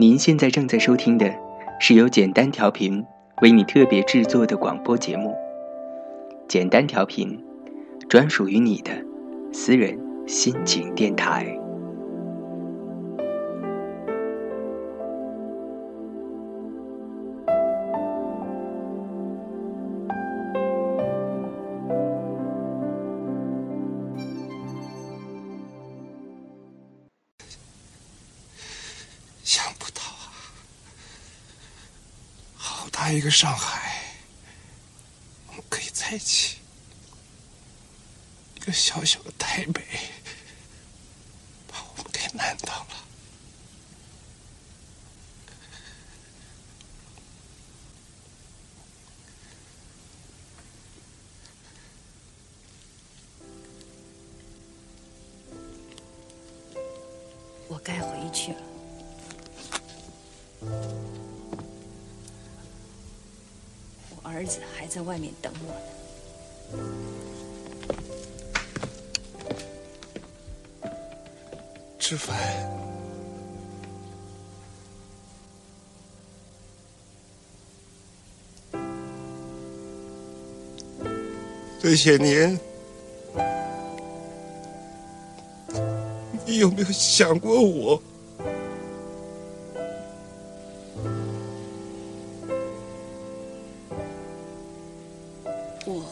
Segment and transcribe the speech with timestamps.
[0.00, 1.28] 您现在正在收听的
[1.80, 3.04] 是由简单调频
[3.42, 5.34] 为你特别制作的广播节目。
[6.46, 7.36] 简单调频，
[8.08, 8.92] 专属于你的
[9.52, 11.52] 私人心情电台。
[33.08, 34.02] 在一个上海，
[35.46, 36.58] 我们可以在一起；
[38.54, 39.82] 一个小小的台北，
[64.38, 66.80] 儿子还在外面等我呢。
[71.98, 72.36] 志凡，
[81.80, 82.56] 这些年，
[86.46, 88.00] 你有没有想过我？
[95.88, 96.04] 我，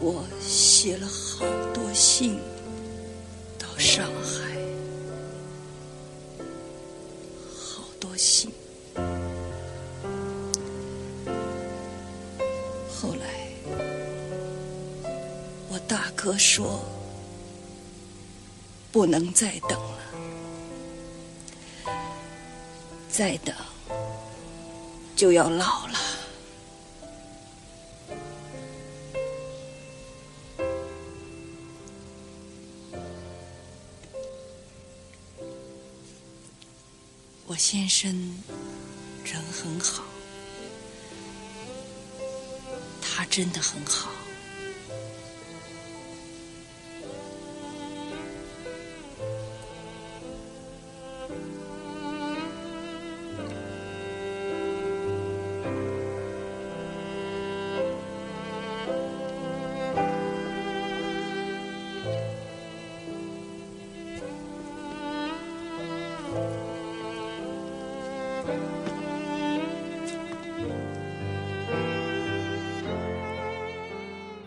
[0.00, 2.40] 我写了好多信
[3.56, 4.58] 到上海，
[7.56, 8.50] 好多信。
[12.90, 13.24] 后来，
[15.68, 16.80] 我大哥说
[18.90, 20.00] 不能再等了，
[23.08, 23.54] 再等。
[25.16, 25.98] 就要老了。
[37.46, 38.10] 我先生
[39.24, 40.02] 人很好，
[43.00, 44.10] 他真的很好。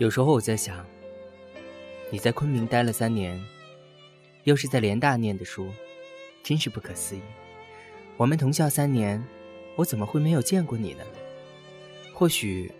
[0.05, 0.85] 有时候我在想，
[2.11, 3.43] 你在昆明待了三年，
[4.43, 5.73] 又是在联大念的书，
[6.43, 7.21] 真是不可思议。
[8.15, 9.19] 我们同校三年，
[9.75, 11.03] 我怎么会没有见过你呢？
[12.13, 12.71] 或许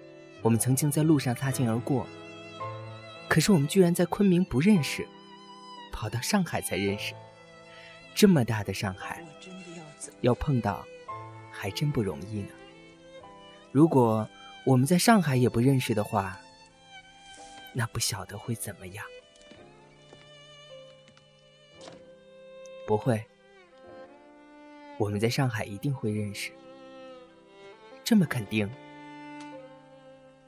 [0.43, 2.05] 我们曾经在路上擦肩而过，
[3.27, 5.03] 可是我们居然在昆明不认识，
[5.91, 7.15] 跑到上海才认识。
[8.13, 9.25] 这么大的上海，
[10.21, 10.85] 要碰到，
[11.49, 12.49] 还真不容易呢。
[13.71, 14.29] 如果
[14.63, 16.39] 我们在上海也不认识的话，
[17.77, 19.05] 那不晓得会怎么样？
[22.87, 23.21] 不会，
[24.97, 26.53] 我们在上海一定会认识，
[28.01, 28.69] 这么肯定。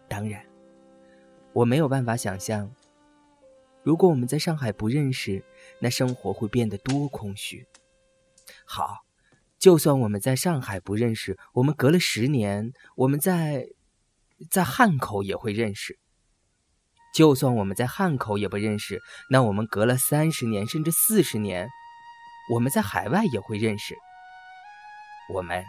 [0.08, 0.46] 当然，
[1.52, 2.74] 我没有办法想象，
[3.84, 5.44] 如果我们在上海不认识，
[5.80, 7.68] 那生活会变得多空虚。
[8.64, 9.04] 好，
[9.60, 13.68] 就算我们在上海不认识，我们隔了十年，我们在
[14.50, 16.00] 在汉口也会认识。
[17.14, 21.68] 就算我们在汉口也不认识，那我们隔了三十年甚至四十年，
[22.54, 23.96] 我们在海外也会认识。
[25.34, 25.66] 我们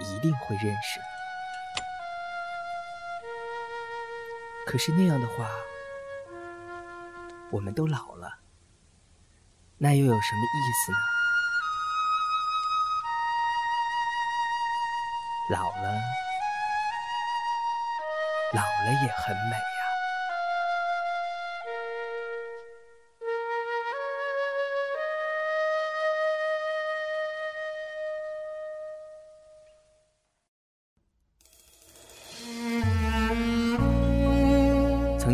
[0.00, 1.00] 一定会认识。
[4.66, 5.48] 可是那样的话，
[7.50, 8.40] 我们都老了，
[9.78, 10.98] 那又有什么意思呢？
[15.50, 15.94] 老了，
[18.52, 19.56] 老了也很美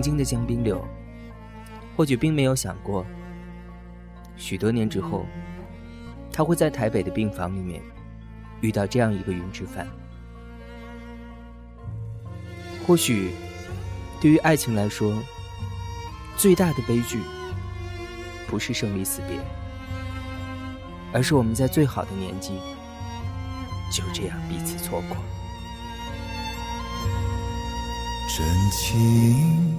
[0.04, 0.86] 经的江滨柳，
[1.96, 3.06] 或许并没有想过，
[4.36, 5.24] 许多年之后，
[6.30, 7.80] 他会在台北的病房里面
[8.60, 9.88] 遇到这样一个云之凡。
[12.86, 13.30] 或许，
[14.20, 15.16] 对于爱情来说，
[16.36, 17.18] 最大的悲剧，
[18.46, 19.38] 不是生离死别，
[21.14, 22.58] 而是我们在最好的年纪
[23.90, 25.16] 就这样彼此错过。
[28.36, 29.78] 真情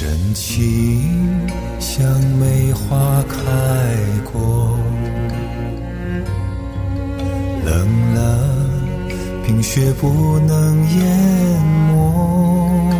[0.00, 1.28] 真情
[1.80, 2.06] 像
[2.38, 3.36] 梅花开
[4.30, 4.78] 过，
[7.66, 8.48] 冷了
[9.44, 12.92] 冰雪不能淹没，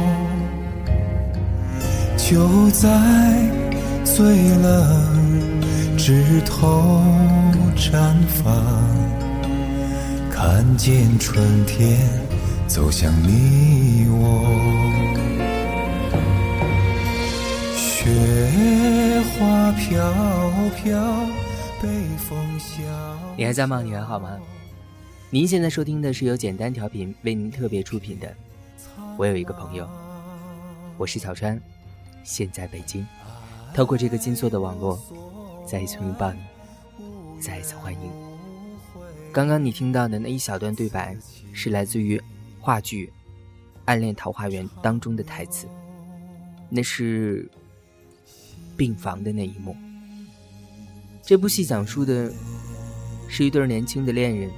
[2.17, 2.89] 就在
[4.05, 4.25] 最
[4.57, 7.01] 冷枝头
[7.77, 8.13] 绽
[8.43, 8.53] 放，
[10.33, 11.97] 看见春天
[12.67, 15.28] 走向你我。
[18.09, 21.27] 雪花飘飘，
[21.83, 22.83] 北风萧。
[23.37, 23.83] 你还在吗？
[23.83, 24.39] 你还好吗？
[25.29, 28.27] 您现在收听的是由简单调频为您特别出品的
[29.19, 29.85] 《我有一个朋友》，
[30.97, 31.61] 我是小川，
[32.25, 33.07] 现在北京。
[33.75, 34.99] 透过这个金色的网络，
[35.67, 36.41] 再一次拥抱你，
[37.39, 38.11] 再一次欢迎。
[39.33, 41.15] 刚刚你听到的那一小段对白，
[41.53, 42.19] 是来自于
[42.59, 43.07] 话剧
[43.85, 45.69] 《暗恋桃花源》当中的台词，
[46.71, 47.47] 那是。
[48.79, 49.77] 病房的那一幕。
[51.23, 52.33] 这部戏讲述的
[53.29, 54.51] 是一对年轻的恋人，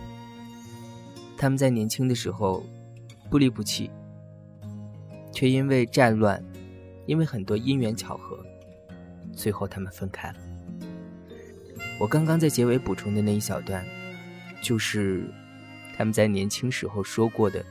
[1.36, 2.64] 他们在年轻的时候
[3.28, 3.90] 不离不弃，
[5.32, 6.40] 却因为战乱，
[7.06, 8.38] 因为很多因缘巧合，
[9.34, 10.36] 最后他们分开了。
[11.98, 13.84] 我刚刚在结尾补充的那一小段，
[14.62, 15.24] 就是
[15.96, 17.64] 他们在年轻时候说过的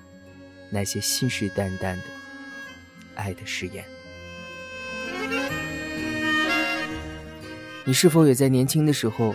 [0.71, 2.03] 那些信誓旦旦的
[3.15, 3.85] 爱的誓言。
[7.89, 9.33] 你是否也在年轻的时候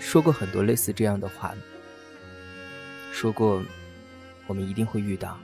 [0.00, 1.54] 说过很多类似这样的话？
[3.12, 3.62] 说过，
[4.48, 5.38] 我们一定会遇到，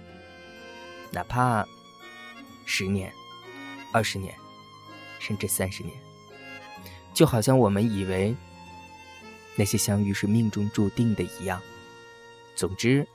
[1.12, 1.64] 哪怕
[2.66, 3.12] 十年、
[3.92, 4.34] 二十年，
[5.20, 5.94] 甚至三十年，
[7.14, 8.34] 就好像我们以为
[9.54, 11.62] 那些相遇是命中注定的一样。
[12.56, 13.06] 总之，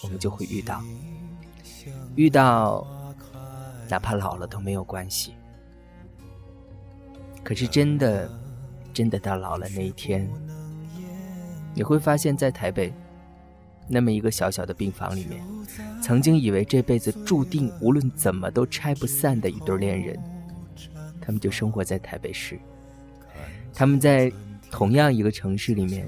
[0.00, 0.80] 我们就会遇到，
[2.14, 2.86] 遇到，
[3.90, 5.34] 哪怕老了都没有关系。
[7.48, 8.30] 可是真的，
[8.92, 10.30] 真的到老了那一天，
[11.74, 12.92] 你会发现在台北，
[13.88, 15.42] 那么一个小小的病房里面，
[16.02, 20.22] 曾经以为这辈子注定无论怎么都拆不散的一对恋人，
[21.22, 22.60] 他们就生活在台北市。
[23.72, 24.30] 他们在
[24.70, 26.06] 同样一个城市里面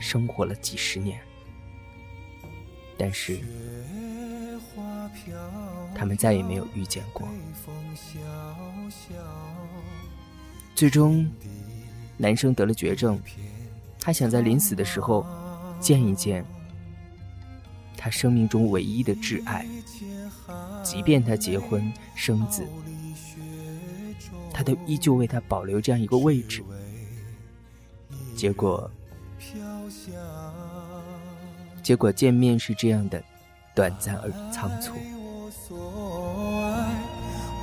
[0.00, 1.20] 生活了几十年，
[2.98, 3.38] 但是
[5.94, 7.28] 他们再也没有遇见过。
[10.76, 11.26] 最终，
[12.18, 13.18] 男生得了绝症，
[13.98, 15.26] 他想在临死的时候
[15.80, 16.44] 见一见
[17.96, 19.66] 他生命中唯一的挚爱，
[20.82, 22.62] 即便他结婚生子，
[24.52, 26.62] 他都依旧为他保留这样一个位置。
[28.36, 28.90] 结果，
[31.82, 33.24] 结果见面是这样的
[33.74, 34.92] 短暂而仓促。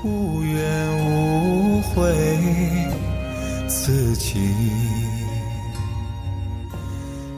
[0.05, 1.02] 无怨无
[1.83, 2.11] 悔，
[3.67, 4.41] 此情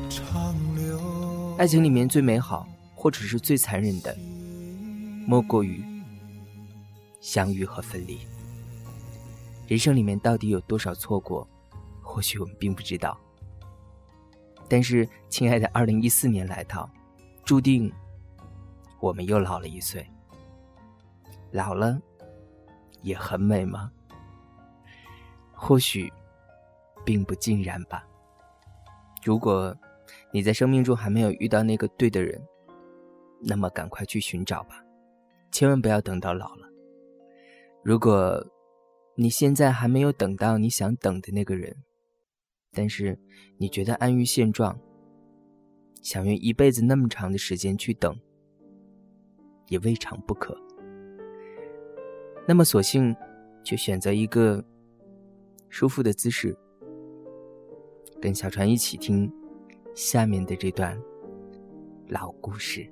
[0.09, 1.55] 长留。
[1.57, 4.15] 爱情里面最美好，或者是最残忍的，
[5.27, 5.83] 莫过于
[7.19, 8.19] 相遇和分离。
[9.67, 11.47] 人生里面到底有多少错过，
[12.01, 13.17] 或许我们并不知道。
[14.69, 16.89] 但是，亲爱的，二零一四年来到，
[17.43, 17.91] 注定
[18.99, 20.05] 我们又老了一岁。
[21.51, 21.99] 老了。
[23.01, 23.91] 也很美吗？
[25.67, 26.13] 或许，
[27.03, 28.07] 并不尽然吧。
[29.23, 29.75] 如果
[30.31, 32.39] 你在生命中还没有遇到那个对的人，
[33.41, 34.85] 那么赶快去寻找吧，
[35.51, 36.69] 千万不要等到老了。
[37.83, 38.45] 如果
[39.15, 41.75] 你现在还没有等到你想等的那个人，
[42.71, 43.17] 但是
[43.57, 44.79] 你觉得安于现状，
[46.03, 48.15] 想用一辈子那么长的时间去等，
[49.69, 50.55] 也未尝不可。
[52.47, 53.15] 那么，索性
[53.63, 54.63] 就选择一个
[55.77, 56.55] 舒服的姿势，
[58.21, 59.29] 跟小船一起听
[59.93, 60.97] 下面的这段
[62.07, 62.89] 老故事。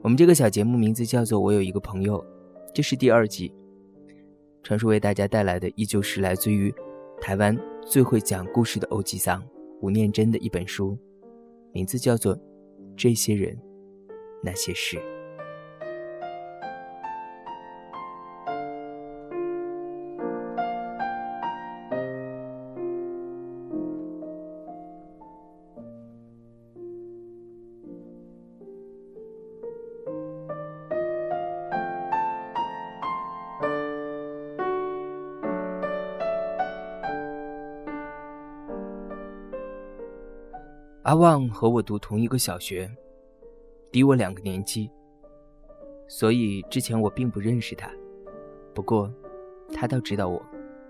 [0.00, 2.22] 我们这个小节目名字叫做《我有一个朋友》，
[2.72, 3.52] 这是第二季。
[4.62, 6.72] 传说为大家带来的依旧是来自于
[7.20, 9.44] 台湾最会讲故事的欧吉桑
[9.80, 10.96] 吴念真的一本书，
[11.72, 12.36] 名字叫做
[13.00, 13.58] 《这些人
[14.44, 14.98] 那些事》。
[41.10, 42.88] 阿旺和我读同一个小学，
[43.90, 44.88] 比我两个年级，
[46.06, 47.90] 所以之前我并不认识他。
[48.72, 49.12] 不过，
[49.74, 50.40] 他倒知道我，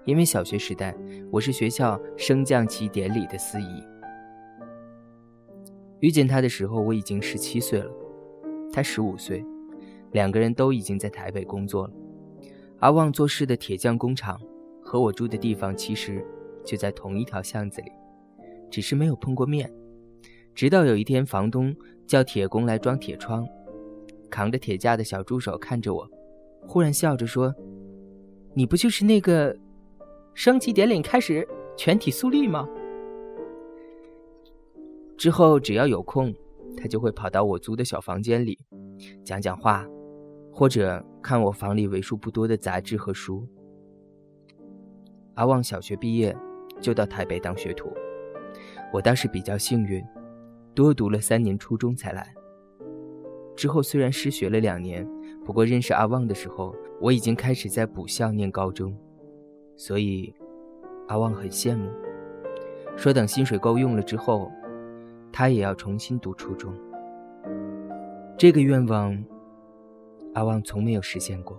[0.04, 0.94] 因为小学时代
[1.30, 3.82] 我是学校升降旗典礼的司仪。
[6.00, 7.90] 遇见他的时候，我已经十七岁了，
[8.70, 9.42] 他十五岁，
[10.12, 11.94] 两个人都已经在台北工作了。
[12.80, 14.38] 阿旺做事的铁匠工厂
[14.82, 16.22] 和我住的地方其实
[16.62, 17.90] 就在同一条巷子里，
[18.70, 19.72] 只是没有碰过面。
[20.60, 21.74] 直到有一天，房东
[22.06, 23.48] 叫铁工来装铁窗，
[24.28, 26.06] 扛着铁架的小助手看着我，
[26.68, 27.54] 忽然笑着说
[28.52, 29.56] ：“你不就是那个
[30.34, 31.48] 升旗典礼开始
[31.78, 32.68] 全体肃立吗？”
[35.16, 36.30] 之后只要有空，
[36.76, 38.58] 他就会跑到我租的小房间里
[39.24, 39.88] 讲讲话，
[40.52, 43.48] 或者看我房里为数不多的杂志和书。
[45.36, 46.36] 阿旺小学毕业
[46.82, 47.90] 就到台北当学徒，
[48.92, 50.04] 我倒是比较幸运。
[50.74, 52.34] 多读了三年初中才来。
[53.56, 55.06] 之后虽然失学了两年，
[55.44, 58.96] 不过认识阿旺的时候，我已经开始在补校念高中，
[59.76, 60.34] 所以
[61.08, 61.90] 阿旺很羡慕，
[62.96, 64.50] 说等薪水够用了之后，
[65.30, 66.72] 他也要重新读初中。
[68.38, 69.22] 这个愿望，
[70.32, 71.58] 阿旺从没有实现过，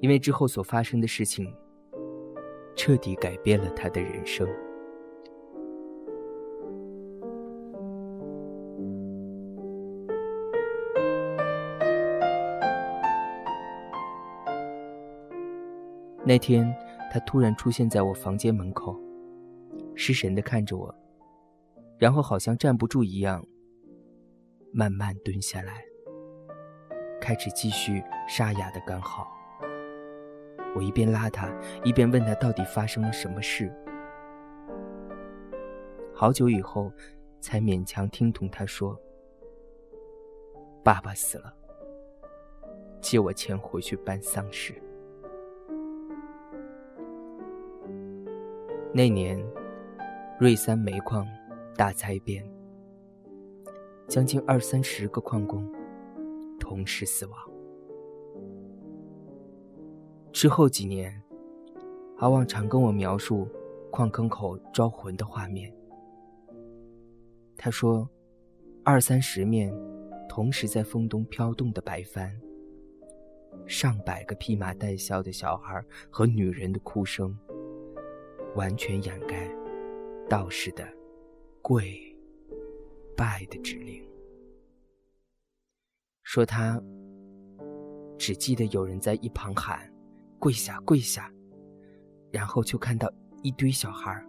[0.00, 1.52] 因为之后所发生的事情，
[2.74, 4.48] 彻底改变了他的人生。
[16.28, 16.76] 那天，
[17.08, 19.00] 他突然出现在我房间门口，
[19.94, 20.92] 失神的看着我，
[21.98, 23.46] 然后好像站不住一样，
[24.72, 25.84] 慢慢蹲下来，
[27.20, 29.24] 开始继续沙哑的干嚎。
[30.74, 31.48] 我一边拉他，
[31.84, 33.72] 一边问他到底发生了什么事。
[36.12, 36.90] 好久以后，
[37.40, 39.00] 才勉强听懂他说
[40.82, 41.54] ：“爸爸死了，
[43.00, 44.74] 借我钱回去办丧事。”
[48.96, 49.38] 那年，
[50.40, 51.28] 瑞三煤矿
[51.76, 52.42] 大灾变，
[54.08, 55.70] 将近二三十个矿工
[56.58, 57.38] 同时死亡。
[60.32, 61.22] 之后几年，
[62.16, 63.46] 阿旺常跟我描述
[63.90, 65.70] 矿坑口招魂的画面。
[67.54, 68.08] 他说，
[68.82, 69.70] 二三十面
[70.26, 72.34] 同时在风中飘动的白帆，
[73.66, 77.36] 上百个披麻戴孝的小孩和女人的哭声。
[78.56, 79.48] 完全掩盖
[80.28, 80.82] 道士的
[81.60, 81.94] 跪
[83.14, 84.02] 拜的指令，
[86.22, 86.82] 说他
[88.18, 89.92] 只记得有人在一旁喊
[90.40, 91.30] “跪下，跪下”，
[92.32, 94.24] 然后就看到一堆小孩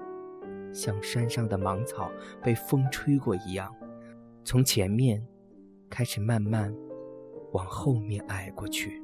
[0.73, 2.11] 像山上的芒草
[2.43, 3.73] 被风吹过一样，
[4.43, 5.25] 从前面
[5.89, 6.75] 开始慢慢
[7.53, 9.01] 往后面挨过去。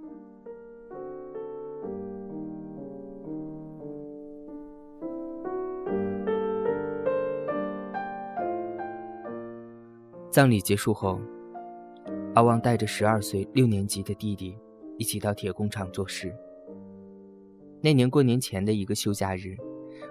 [10.34, 11.22] 葬礼结束后，
[12.34, 14.58] 阿旺带着十二岁六年级的弟弟
[14.98, 16.36] 一起到铁工厂做事。
[17.82, 19.56] 那年过年前的一个休假日，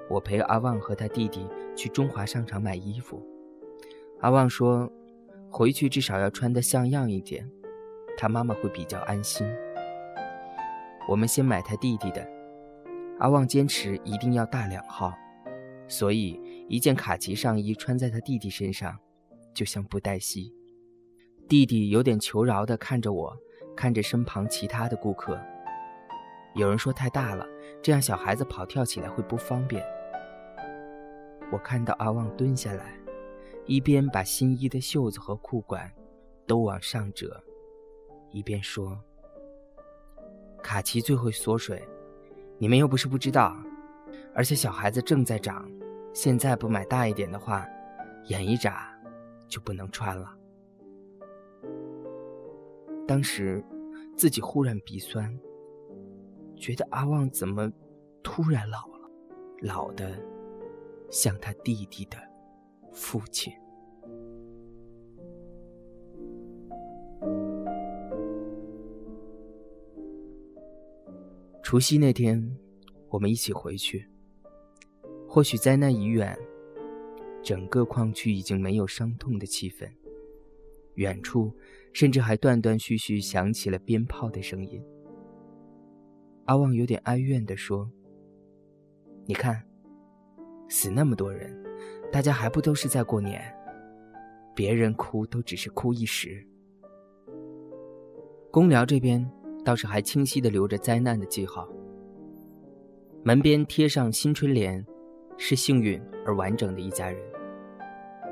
[0.08, 3.20] 我陪阿旺和他弟弟去中华商场买衣服。
[4.20, 4.88] 阿旺说
[5.50, 7.50] ：“回去至少要穿得像样一点，
[8.16, 9.44] 他妈妈会比较安心。”
[11.10, 12.24] 我们先买他弟弟的。
[13.18, 15.12] 阿旺坚持一定要大两号，
[15.88, 18.96] 所以一件卡其上衣穿在他弟弟身上。
[19.54, 20.54] 就像布袋戏，
[21.48, 23.36] 弟弟有点求饶的看着我，
[23.76, 25.38] 看着身旁其他的顾客。
[26.54, 27.46] 有人说太大了，
[27.82, 29.82] 这样小孩子跑跳起来会不方便。
[31.50, 32.94] 我看到阿旺蹲下来，
[33.66, 35.90] 一边把新衣的袖子和裤管
[36.46, 37.42] 都往上折，
[38.30, 38.98] 一边说
[40.62, 41.82] ：“卡其最会缩水，
[42.58, 43.56] 你们又不是不知道，
[44.34, 45.70] 而且小孩子正在长，
[46.14, 47.66] 现在不买大一点的话，
[48.28, 48.88] 眼一眨。”
[49.52, 50.34] 就不能穿了。
[53.06, 53.62] 当时
[54.16, 55.38] 自己忽然鼻酸，
[56.56, 57.70] 觉得阿旺怎么
[58.22, 59.10] 突然老了，
[59.60, 60.18] 老的
[61.10, 62.16] 像他弟弟的
[62.92, 63.52] 父亲。
[71.62, 72.56] 除夕那天，
[73.10, 74.08] 我们一起回去。
[75.28, 76.38] 或许在那一远，
[77.42, 79.90] 整个矿区已经没有伤痛的气氛，
[80.94, 81.52] 远处
[81.92, 84.82] 甚至还断断续续响起了鞭炮的声音。
[86.46, 87.90] 阿旺有点哀怨地说
[89.26, 89.62] ：“你看，
[90.68, 91.54] 死那么多人，
[92.10, 93.42] 大家还不都是在过年？
[94.54, 96.46] 别人哭都只是哭一时。
[98.50, 99.28] 公寮这边。”
[99.64, 101.68] 倒是还清晰的留着灾难的记号。
[103.22, 104.84] 门边贴上新春联，
[105.38, 107.31] 是幸运而完整的一家人。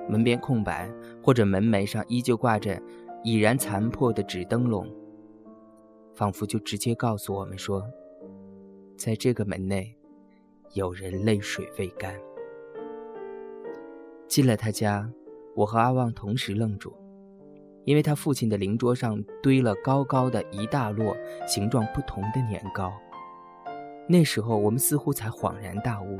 [0.09, 0.90] 门边空白，
[1.23, 2.80] 或者门楣上依旧挂着
[3.23, 4.87] 已然残破的纸灯笼，
[6.14, 7.85] 仿佛就直接告诉我们说，
[8.97, 9.95] 在这个门内，
[10.75, 12.14] 有人泪水未干。
[14.26, 15.11] 进了他家，
[15.54, 16.95] 我和阿旺同时愣住。
[17.87, 21.16] 因为他父亲的灵桌上堆了高高的一大摞
[21.47, 22.92] 形状不同的年糕，
[24.07, 26.19] 那时候我们似乎才恍然大悟，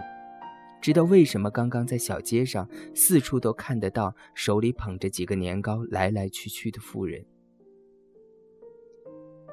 [0.81, 7.25] 知道为什么刚刚在小街上四处都看得到手里捧着几个年糕来来去去的妇人。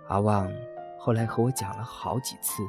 [0.07, 0.49] 阿旺
[0.97, 2.63] 后来和我讲了好几次，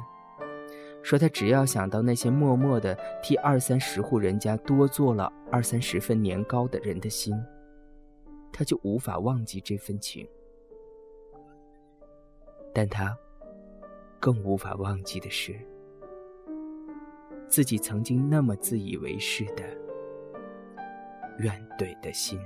[1.01, 7.33] 说他只要想到那些默默的替二三十户人家多做了二三十份年糕的人的心。
[8.51, 10.27] 他就无法忘记这份情，
[12.73, 13.15] 但他
[14.19, 15.55] 更无法忘记的是，
[17.49, 19.63] 自己曾经那么自以为是的
[21.39, 22.39] 怨怼的心。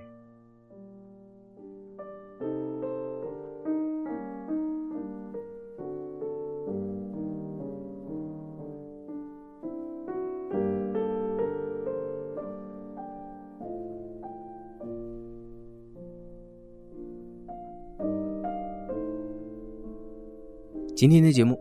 [20.95, 21.59] 今天的节目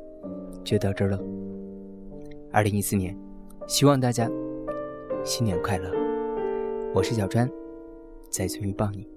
[0.62, 1.18] 就到这儿了。
[2.52, 3.16] 二零一四年，
[3.66, 4.30] 希望大家
[5.24, 5.90] 新年快乐！
[6.94, 7.50] 我是小川，
[8.28, 9.08] 再次拥抱你。